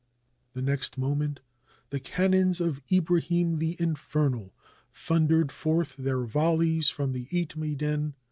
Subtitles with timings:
[0.53, 1.41] The next moment
[1.91, 4.51] the cannons of Ibrahim the In fernal
[4.91, 8.13] thundered forth their volleys from the Etmeidan.